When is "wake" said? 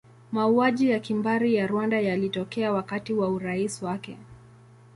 3.81-4.17